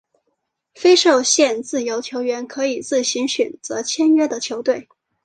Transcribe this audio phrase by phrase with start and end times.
[0.73, 4.87] 非受限自由球员可以自行选择签约的球队。